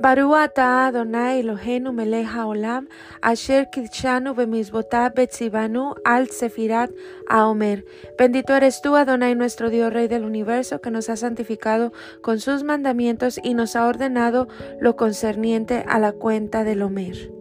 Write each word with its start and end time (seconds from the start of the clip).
Baruata 0.00 0.86
Adonai 0.86 1.40
Eloheinu 1.40 1.92
melech 1.92 2.26
haolam, 2.26 2.86
asher 3.20 3.66
kidshanu 3.66 4.32
bemizbotab 4.32 5.16
betzibanu 5.16 5.94
al 6.04 6.28
sefirat 6.28 6.90
aomer. 7.28 7.84
Bendito 8.16 8.54
eres 8.54 8.80
tú, 8.80 8.94
Adonai, 8.94 9.34
nuestro 9.34 9.70
Dios, 9.70 9.92
Rey 9.92 10.06
del 10.06 10.24
universo, 10.24 10.80
que 10.80 10.92
nos 10.92 11.08
ha 11.10 11.16
santificado 11.16 11.92
con 12.22 12.38
sus 12.38 12.62
mandamientos 12.62 13.40
y 13.42 13.54
nos 13.54 13.74
ha 13.74 13.86
ordenado 13.86 14.46
lo 14.80 14.94
concerniente 14.94 15.84
a 15.88 15.98
la 15.98 16.12
cuenta 16.12 16.62
del 16.62 16.82
Omer. 16.82 17.37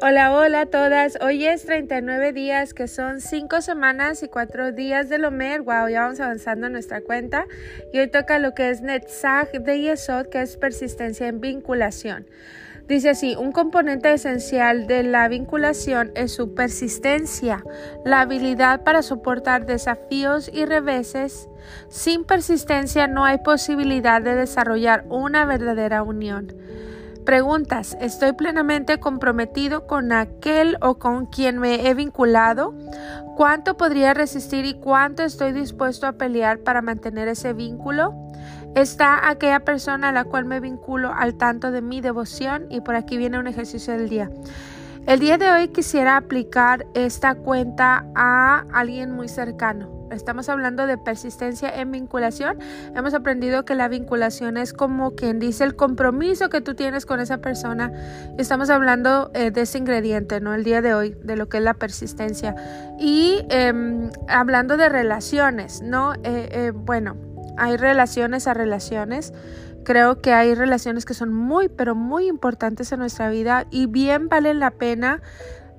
Hola, 0.00 0.32
hola 0.32 0.62
a 0.62 0.66
todas. 0.66 1.18
Hoy 1.20 1.46
es 1.46 1.64
39 1.64 2.32
días, 2.32 2.74
que 2.74 2.88
son 2.88 3.20
5 3.20 3.60
semanas 3.60 4.22
y 4.22 4.28
4 4.28 4.72
días 4.72 5.08
del 5.08 5.24
Omer. 5.24 5.62
Wow, 5.62 5.88
ya 5.88 6.02
vamos 6.02 6.20
avanzando 6.20 6.66
en 6.66 6.72
nuestra 6.72 7.00
cuenta. 7.00 7.46
Y 7.92 8.00
hoy 8.00 8.08
toca 8.08 8.38
lo 8.38 8.54
que 8.54 8.70
es 8.70 8.82
Netzach 8.82 9.50
de 9.52 9.80
Yesod, 9.80 10.26
que 10.26 10.42
es 10.42 10.56
persistencia 10.56 11.28
en 11.28 11.40
vinculación. 11.40 12.26
Dice 12.88 13.10
así, 13.10 13.36
un 13.36 13.52
componente 13.52 14.12
esencial 14.12 14.86
de 14.86 15.02
la 15.02 15.28
vinculación 15.28 16.10
es 16.14 16.32
su 16.32 16.54
persistencia, 16.54 17.62
la 18.04 18.22
habilidad 18.22 18.82
para 18.82 19.02
soportar 19.02 19.66
desafíos 19.66 20.50
y 20.52 20.64
reveses. 20.64 21.50
Sin 21.90 22.24
persistencia 22.24 23.06
no 23.06 23.26
hay 23.26 23.38
posibilidad 23.38 24.22
de 24.22 24.34
desarrollar 24.34 25.04
una 25.10 25.44
verdadera 25.44 26.02
unión. 26.02 26.54
Preguntas. 27.28 27.94
¿Estoy 28.00 28.32
plenamente 28.32 29.00
comprometido 29.00 29.86
con 29.86 30.12
aquel 30.12 30.78
o 30.80 30.98
con 30.98 31.26
quien 31.26 31.58
me 31.58 31.86
he 31.86 31.92
vinculado? 31.92 32.74
¿Cuánto 33.36 33.76
podría 33.76 34.14
resistir 34.14 34.64
y 34.64 34.80
cuánto 34.80 35.22
estoy 35.22 35.52
dispuesto 35.52 36.06
a 36.06 36.12
pelear 36.12 36.60
para 36.60 36.80
mantener 36.80 37.28
ese 37.28 37.52
vínculo? 37.52 38.14
¿Está 38.74 39.28
aquella 39.28 39.60
persona 39.60 40.08
a 40.08 40.12
la 40.12 40.24
cual 40.24 40.46
me 40.46 40.58
vinculo 40.58 41.12
al 41.12 41.34
tanto 41.34 41.70
de 41.70 41.82
mi 41.82 42.00
devoción? 42.00 42.64
Y 42.70 42.80
por 42.80 42.94
aquí 42.94 43.18
viene 43.18 43.38
un 43.38 43.46
ejercicio 43.46 43.92
del 43.92 44.08
día. 44.08 44.30
El 45.08 45.20
día 45.20 45.38
de 45.38 45.50
hoy 45.50 45.68
quisiera 45.68 46.18
aplicar 46.18 46.84
esta 46.92 47.34
cuenta 47.34 48.04
a 48.14 48.66
alguien 48.74 49.10
muy 49.10 49.26
cercano 49.26 49.98
estamos 50.10 50.48
hablando 50.48 50.86
de 50.86 50.98
persistencia 50.98 51.68
en 51.68 51.90
vinculación, 51.90 52.58
hemos 52.94 53.14
aprendido 53.14 53.64
que 53.64 53.74
la 53.74 53.88
vinculación 53.88 54.56
es 54.56 54.72
como 54.72 55.14
quien 55.14 55.38
dice 55.38 55.64
el 55.64 55.76
compromiso 55.76 56.48
que 56.48 56.60
tú 56.60 56.74
tienes 56.74 57.06
con 57.06 57.20
esa 57.20 57.38
persona. 57.38 57.92
Estamos 58.38 58.70
hablando 58.70 59.30
eh, 59.34 59.50
de 59.50 59.62
ese 59.62 59.78
ingrediente, 59.78 60.40
¿no? 60.40 60.54
El 60.54 60.64
día 60.64 60.82
de 60.82 60.94
hoy, 60.94 61.16
de 61.22 61.36
lo 61.36 61.48
que 61.48 61.58
es 61.58 61.62
la 61.62 61.74
persistencia. 61.74 62.54
Y 62.98 63.44
em, 63.48 64.10
hablando 64.28 64.76
de 64.76 64.88
relaciones, 64.88 65.82
¿no? 65.82 66.14
Eh, 66.14 66.48
eh, 66.52 66.72
bueno, 66.74 67.16
hay 67.58 67.76
relaciones 67.76 68.46
a 68.46 68.54
relaciones. 68.54 69.32
Creo 69.84 70.20
que 70.20 70.32
hay 70.32 70.54
relaciones 70.54 71.04
que 71.04 71.14
son 71.14 71.32
muy, 71.32 71.68
pero 71.68 71.94
muy 71.94 72.26
importantes 72.26 72.92
en 72.92 73.00
nuestra 73.00 73.30
vida 73.30 73.66
y 73.70 73.86
bien 73.86 74.28
valen 74.28 74.58
la 74.58 74.72
pena 74.72 75.22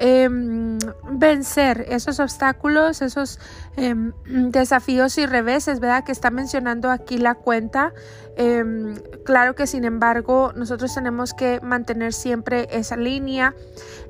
Em, 0.00 0.78
vencer 1.10 1.84
esos 1.88 2.20
obstáculos, 2.20 3.02
esos 3.02 3.40
em, 3.76 4.12
desafíos 4.52 5.18
y 5.18 5.26
reveses, 5.26 5.80
¿verdad? 5.80 6.04
Que 6.04 6.12
está 6.12 6.30
mencionando 6.30 6.88
aquí 6.88 7.18
la 7.18 7.34
cuenta. 7.34 7.92
Em, 8.36 8.94
claro 9.24 9.56
que 9.56 9.66
sin 9.66 9.84
embargo 9.84 10.52
nosotros 10.54 10.94
tenemos 10.94 11.34
que 11.34 11.60
mantener 11.62 12.12
siempre 12.12 12.68
esa 12.70 12.96
línea, 12.96 13.56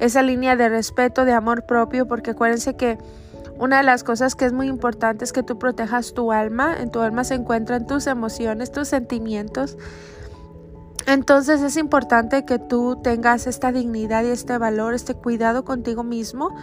esa 0.00 0.22
línea 0.22 0.56
de 0.56 0.68
respeto, 0.68 1.24
de 1.24 1.32
amor 1.32 1.66
propio, 1.66 2.08
porque 2.08 2.32
acuérdense 2.32 2.74
que 2.74 2.98
una 3.58 3.78
de 3.78 3.82
las 3.82 4.04
cosas 4.04 4.34
que 4.34 4.44
es 4.44 4.52
muy 4.52 4.68
importante 4.68 5.24
es 5.24 5.32
que 5.32 5.42
tú 5.42 5.58
protejas 5.58 6.12
tu 6.14 6.32
alma. 6.32 6.76
En 6.78 6.90
tu 6.90 7.00
alma 7.00 7.24
se 7.24 7.34
encuentran 7.34 7.86
tus 7.86 8.06
emociones, 8.06 8.70
tus 8.70 8.88
sentimientos. 8.88 9.76
Entonces 11.06 11.62
es 11.62 11.76
importante 11.76 12.44
que 12.44 12.58
tú 12.58 12.98
tengas 13.00 13.46
esta 13.46 13.70
dignidad 13.70 14.24
y 14.24 14.28
este 14.28 14.58
valor, 14.58 14.92
este 14.92 15.14
cuidado 15.14 15.64
contigo 15.64 16.02
mismo, 16.02 16.56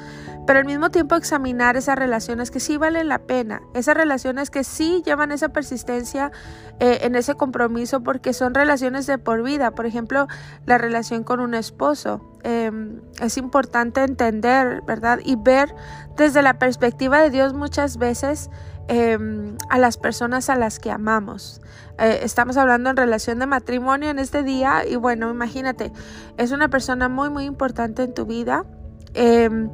pero 0.45 0.59
al 0.59 0.65
mismo 0.65 0.91
tiempo 0.91 1.15
examinar 1.15 1.77
esas 1.77 1.97
relaciones 1.97 2.51
que 2.51 2.59
sí 2.59 2.75
valen 2.75 3.07
la 3.07 3.19
pena, 3.19 3.61
esas 3.73 3.95
relaciones 3.95 4.49
que 4.49 4.65
sí 4.65 5.01
llevan 5.05 5.31
esa 5.31 5.49
persistencia 5.49 6.33
eh, 6.81 6.99
en 7.03 7.15
ese 7.15 7.35
compromiso 7.35 8.01
porque 8.01 8.33
son 8.33 8.53
relaciones 8.53 9.07
de 9.07 9.17
por 9.17 9.43
vida. 9.43 9.71
Por 9.71 9.85
ejemplo, 9.85 10.27
la 10.65 10.77
relación 10.77 11.23
con 11.23 11.39
un 11.39 11.53
esposo. 11.53 12.21
Em, 12.43 12.99
es 13.21 13.37
importante 13.37 14.03
entender, 14.03 14.81
¿verdad? 14.81 15.19
Y 15.23 15.37
ver 15.37 15.73
desde 16.17 16.41
la 16.41 16.59
perspectiva 16.59 17.21
de 17.21 17.29
Dios 17.29 17.53
muchas 17.53 17.97
veces 17.97 18.49
Em, 18.89 19.55
a 19.69 19.77
las 19.77 19.97
personas 19.97 20.49
a 20.49 20.57
las 20.57 20.77
que 20.77 20.91
amamos. 20.91 21.61
Eh, 21.99 22.19
estamos 22.23 22.57
hablando 22.57 22.89
en 22.89 22.97
relación 22.97 23.39
de 23.39 23.45
matrimonio 23.45 24.09
en 24.09 24.19
este 24.19 24.43
día 24.43 24.83
y 24.85 24.97
bueno, 24.97 25.31
imagínate, 25.31 25.93
es 26.37 26.51
una 26.51 26.67
persona 26.67 27.07
muy, 27.07 27.29
muy 27.29 27.45
importante 27.45 28.03
en 28.03 28.13
tu 28.13 28.25
vida. 28.25 28.65
Em, 29.13 29.69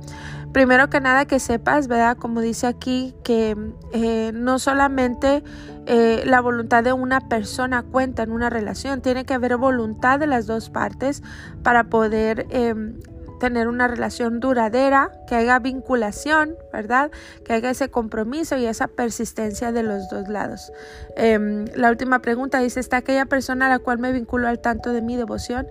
primero 0.54 0.92
que 0.92 1.02
nada 1.02 1.26
que 1.26 1.40
sepas, 1.40 1.88
¿verdad? 1.88 2.18
Como 2.18 2.40
dice 2.42 2.68
aquí, 2.68 3.16
que 3.24 3.58
eh, 3.94 4.32
no 4.36 4.60
solamente 4.60 5.44
eh, 5.88 6.22
la 6.28 6.40
voluntad 6.40 6.84
de 6.84 6.94
una 6.94 7.20
persona 7.22 7.82
cuenta 7.82 8.22
en 8.22 8.32
una 8.32 8.52
relación, 8.52 9.02
tiene 9.02 9.26
que 9.26 9.34
haber 9.34 9.58
voluntad 9.58 10.20
de 10.20 10.28
las 10.28 10.46
dos 10.46 10.70
partes 10.70 11.24
para 11.64 11.86
poder 11.86 12.46
em, 12.52 13.00
tener 13.40 13.68
una 13.68 13.88
relación 13.88 14.40
duradera, 14.40 15.12
que 15.28 15.36
haya 15.36 15.58
vinculación, 15.60 16.56
¿verdad? 16.72 17.12
Que 17.44 17.54
haya 17.54 17.70
ese 17.72 17.90
compromiso 17.90 18.58
y 18.58 18.66
esa 18.66 18.88
persistencia 18.88 19.72
de 19.72 19.84
los 19.84 20.10
dos 20.10 20.28
lados. 20.28 20.72
Em, 21.16 21.66
la 21.76 21.90
última 21.90 22.20
pregunta 22.20 22.60
dice, 22.60 22.80
¿está 22.80 22.98
aquella 22.98 23.26
persona 23.26 23.68
a 23.68 23.70
la 23.70 23.80
cual 23.80 24.00
me 24.00 24.12
vinculo 24.12 24.48
al 24.48 24.60
tanto 24.60 24.94
de 24.94 25.02
mi 25.02 25.16
devoción? 25.16 25.68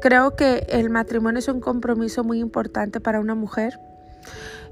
Creo 0.00 0.36
que 0.36 0.66
el 0.68 0.90
matrimonio 0.90 1.38
es 1.38 1.48
un 1.48 1.60
compromiso 1.60 2.24
muy 2.24 2.40
importante 2.40 3.00
para 3.00 3.20
una 3.20 3.34
mujer 3.34 3.78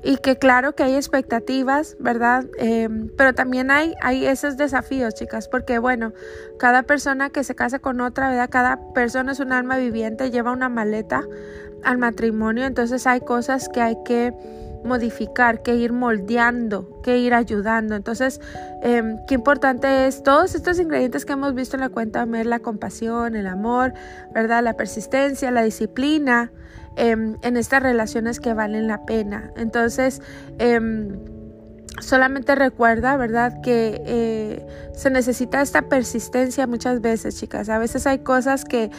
y 0.03 0.17
que 0.17 0.37
claro 0.37 0.75
que 0.75 0.83
hay 0.83 0.95
expectativas, 0.95 1.97
¿verdad? 2.01 2.47
Em, 2.59 3.11
pero 3.17 3.35
también 3.35 3.71
hay, 3.71 3.95
hay 4.01 4.27
esos 4.27 4.57
desafíos, 4.57 5.15
chicas, 5.15 5.49
porque 5.49 5.79
bueno, 5.79 6.13
cada 6.59 6.85
persona 6.85 7.31
que 7.31 7.45
se 7.45 7.55
casa 7.55 7.79
con 7.79 8.01
otra, 8.01 8.31
¿verdad? 8.31 8.49
Cada 8.51 8.93
persona 8.93 9.33
es 9.33 9.41
un 9.41 9.53
alma 9.53 9.77
viviente, 9.77 10.31
lleva 10.31 10.53
una 10.53 10.69
maleta 10.69 11.25
al 11.85 11.99
matrimonio, 11.99 12.65
entonces 12.65 13.07
hay 13.07 13.21
cosas 13.21 13.69
que 13.69 13.81
hay 13.81 13.97
que 14.05 14.33
modificar, 14.85 15.63
que 15.63 15.75
ir 15.77 15.93
moldeando, 15.93 17.01
que 17.03 17.19
ir 17.19 17.35
ayudando. 17.35 17.95
Entonces, 17.95 18.41
em, 18.83 19.19
qué 19.27 19.35
importante 19.35 20.07
es 20.07 20.23
todos 20.23 20.55
estos 20.55 20.79
ingredientes 20.79 21.25
que 21.27 21.35
hemos 21.35 21.55
visto 21.55 21.77
en 21.77 21.83
la 21.83 21.91
cuenta, 21.91 22.25
la 22.27 22.61
compasión, 22.61 23.37
el 23.37 23.47
amor, 23.47 23.93
¿verdad? 24.33 24.63
La 24.63 24.75
persistencia, 24.75 25.51
la 25.51 25.63
disciplina, 25.63 26.51
Em, 27.03 27.39
en 27.41 27.57
estas 27.57 27.83
relaciones 27.83 28.41
que 28.41 28.53
valen 28.53 28.87
la 28.87 29.07
pena. 29.07 29.53
Entonces, 29.57 30.21
em, 30.59 31.19
solamente 31.99 32.55
recuerda, 32.55 33.17
¿verdad? 33.17 33.63
Que 33.63 34.03
eh, 34.05 34.67
se 34.93 35.09
necesita 35.09 35.63
esta 35.63 35.89
persistencia 35.89 36.67
muchas 36.67 37.01
veces, 37.01 37.41
chicas. 37.41 37.71
A 37.71 37.79
veces 37.79 38.07
hay 38.07 38.19
cosas 38.19 38.67
que, 38.67 38.91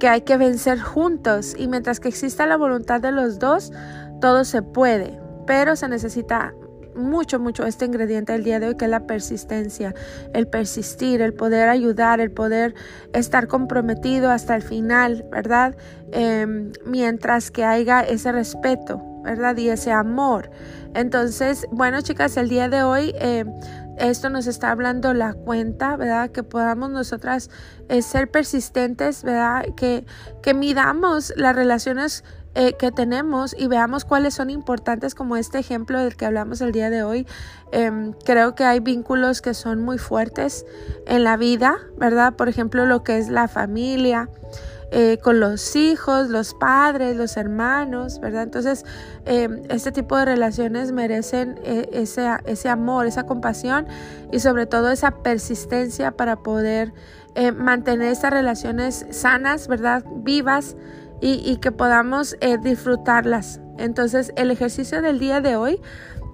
que 0.00 0.08
hay 0.08 0.22
que 0.22 0.36
vencer 0.36 0.80
juntos 0.80 1.54
y 1.56 1.68
mientras 1.68 2.00
que 2.00 2.08
exista 2.08 2.44
la 2.44 2.56
voluntad 2.56 3.00
de 3.00 3.12
los 3.12 3.38
dos, 3.38 3.72
todo 4.20 4.42
se 4.42 4.62
puede, 4.62 5.20
pero 5.46 5.76
se 5.76 5.86
necesita 5.86 6.54
mucho, 6.96 7.38
mucho 7.38 7.64
este 7.66 7.84
ingrediente 7.84 8.32
del 8.32 8.44
día 8.44 8.60
de 8.60 8.68
hoy, 8.68 8.76
que 8.76 8.84
es 8.84 8.90
la 8.90 9.06
persistencia, 9.06 9.94
el 10.32 10.46
persistir, 10.46 11.20
el 11.22 11.34
poder 11.34 11.68
ayudar, 11.68 12.20
el 12.20 12.30
poder 12.30 12.74
estar 13.12 13.48
comprometido 13.48 14.30
hasta 14.30 14.56
el 14.56 14.62
final, 14.62 15.24
¿verdad? 15.30 15.76
Em, 16.12 16.72
mientras 16.84 17.50
que 17.50 17.64
haya 17.64 18.00
ese 18.00 18.32
respeto, 18.32 19.02
¿verdad? 19.22 19.56
Y 19.56 19.68
ese 19.68 19.92
amor. 19.92 20.50
Entonces, 20.94 21.66
bueno, 21.70 22.00
chicas, 22.00 22.36
el 22.36 22.48
día 22.48 22.68
de 22.68 22.82
hoy... 22.82 23.14
Em, 23.18 23.52
esto 23.96 24.28
nos 24.28 24.48
está 24.48 24.72
hablando 24.72 25.14
la 25.14 25.34
cuenta, 25.34 25.96
¿verdad? 25.96 26.30
Que 26.30 26.42
podamos 26.42 26.90
nosotras 26.90 27.48
eh, 27.88 28.02
ser 28.02 28.28
persistentes, 28.28 29.22
¿verdad? 29.22 29.66
Que, 29.76 30.04
que 30.42 30.52
midamos 30.52 31.32
las 31.36 31.54
relaciones 31.54 32.24
eh, 32.56 32.74
que 32.74 32.92
tenemos 32.92 33.52
y 33.58 33.66
veamos 33.66 34.04
cuáles 34.04 34.34
son 34.34 34.48
importantes 34.48 35.16
como 35.16 35.36
este 35.36 35.58
ejemplo 35.58 35.98
del 35.98 36.14
que 36.14 36.24
hablamos 36.24 36.60
el 36.60 36.70
día 36.70 36.88
de 36.88 37.02
hoy. 37.02 37.26
Em, 37.72 38.12
creo 38.24 38.54
que 38.54 38.62
hay 38.62 38.78
vínculos 38.78 39.42
que 39.42 39.54
son 39.54 39.82
muy 39.82 39.98
fuertes 39.98 40.64
en 41.08 41.24
la 41.24 41.36
vida, 41.36 41.78
¿verdad? 41.96 42.34
Por 42.34 42.48
ejemplo, 42.48 42.86
lo 42.86 43.02
que 43.02 43.18
es 43.18 43.28
la 43.28 43.48
familia. 43.48 44.28
Eh, 44.92 45.18
con 45.18 45.40
los 45.40 45.74
hijos, 45.74 46.28
los 46.28 46.54
padres, 46.54 47.16
los 47.16 47.36
hermanos, 47.36 48.20
¿verdad? 48.20 48.44
Entonces, 48.44 48.84
em, 49.24 49.62
este 49.68 49.90
tipo 49.90 50.16
de 50.16 50.24
relaciones 50.24 50.92
merecen 50.92 51.58
eh, 51.64 51.88
ese, 51.92 52.28
ese, 52.44 52.68
amor, 52.68 53.06
esa 53.06 53.26
compasión 53.26 53.88
y 54.30 54.38
sobre 54.38 54.66
todo 54.66 54.92
esa 54.92 55.10
persistencia 55.10 56.12
para 56.12 56.36
poder 56.36 56.92
mantener 57.56 58.12
estas 58.12 58.32
relaciones 58.32 59.06
sanas, 59.10 59.66
¿verdad? 59.66 60.04
Vivas 60.18 60.76
y, 61.20 61.56
que 61.56 61.72
podamos 61.72 62.36
eh, 62.40 62.58
disfrutarlas 62.58 63.60
Entonces, 63.78 64.32
el 64.36 64.50
ejercicio 64.50 65.00
del 65.00 65.18
día 65.18 65.40
de 65.40 65.56
hoy 65.56 65.80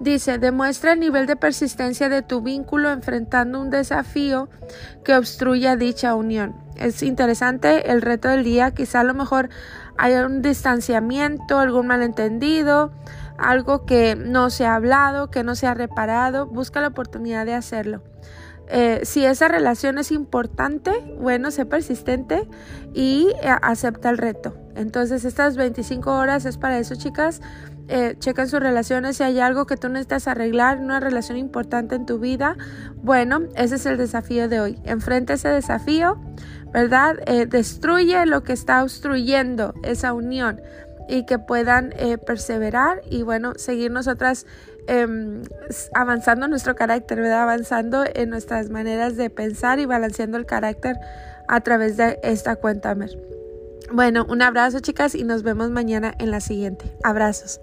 dice, 0.01 0.37
demuestra 0.37 0.93
el 0.93 0.99
nivel 0.99 1.27
de 1.27 1.35
persistencia 1.35 2.09
de 2.09 2.21
tu 2.23 2.41
vínculo 2.41 2.91
enfrentando 2.91 3.61
un 3.61 3.69
desafío 3.69 4.49
que 5.03 5.15
obstruya 5.15 5.75
dicha 5.75 6.15
unión. 6.15 6.55
Es 6.75 7.03
interesante 7.03 7.91
el 7.91 8.01
reto 8.01 8.27
del 8.27 8.43
día, 8.43 8.71
quizá 8.71 9.01
a 9.01 9.03
lo 9.03 9.13
mejor 9.13 9.49
haya 9.97 10.25
un 10.25 10.41
distanciamiento, 10.41 11.59
algún 11.59 11.87
malentendido, 11.87 12.91
algo 13.37 13.85
que 13.85 14.15
no 14.15 14.49
se 14.49 14.65
ha 14.65 14.75
hablado, 14.75 15.29
que 15.29 15.43
no 15.43 15.55
se 15.55 15.67
ha 15.67 15.73
reparado, 15.73 16.47
busca 16.47 16.81
la 16.81 16.87
oportunidad 16.87 17.45
de 17.45 17.53
hacerlo. 17.53 18.01
Eh, 18.73 19.01
si 19.03 19.25
esa 19.25 19.49
relación 19.49 19.97
es 19.97 20.13
importante, 20.13 20.91
bueno, 21.19 21.51
sé 21.51 21.65
persistente 21.65 22.47
y 22.93 23.27
eh, 23.41 23.49
acepta 23.61 24.09
el 24.09 24.17
reto. 24.17 24.55
Entonces, 24.75 25.25
estas 25.25 25.57
25 25.57 26.09
horas 26.09 26.45
es 26.45 26.57
para 26.57 26.79
eso, 26.79 26.95
chicas. 26.95 27.41
Eh, 27.89 28.15
chequen 28.19 28.47
sus 28.47 28.61
relaciones. 28.61 29.17
Si 29.17 29.23
hay 29.23 29.41
algo 29.41 29.65
que 29.65 29.75
tú 29.75 29.89
necesitas 29.89 30.29
arreglar, 30.29 30.77
una 30.77 31.01
relación 31.01 31.37
importante 31.37 31.95
en 31.95 32.05
tu 32.05 32.19
vida, 32.19 32.55
bueno, 33.03 33.41
ese 33.57 33.75
es 33.75 33.85
el 33.85 33.97
desafío 33.97 34.47
de 34.47 34.61
hoy. 34.61 34.79
Enfrenta 34.85 35.33
ese 35.33 35.49
desafío, 35.49 36.17
¿verdad? 36.71 37.17
destruye 37.49 38.25
lo 38.25 38.43
que 38.43 38.53
está 38.53 38.81
obstruyendo 38.83 39.73
esa 39.83 40.13
unión 40.13 40.61
y 41.09 41.25
que 41.25 41.37
puedan 41.37 41.93
perseverar 42.25 43.01
y, 43.09 43.23
bueno, 43.23 43.51
seguir 43.57 43.91
nosotras 43.91 44.45
Em, 44.87 45.43
avanzando 45.93 46.47
nuestro 46.47 46.75
carácter, 46.75 47.19
¿verdad? 47.19 47.43
Avanzando 47.43 48.03
en 48.13 48.29
nuestras 48.29 48.69
maneras 48.69 49.15
de 49.15 49.29
pensar 49.29 49.79
y 49.79 49.85
balanceando 49.85 50.37
el 50.37 50.45
carácter 50.45 50.97
a 51.47 51.61
través 51.61 51.97
de 51.97 52.19
esta 52.23 52.55
cuenta. 52.55 52.95
Bueno, 53.91 54.25
un 54.27 54.41
abrazo 54.41 54.79
chicas 54.79 55.15
y 55.15 55.23
nos 55.23 55.43
vemos 55.43 55.69
mañana 55.69 56.13
en 56.17 56.31
la 56.31 56.41
siguiente. 56.41 56.85
Abrazos. 57.03 57.61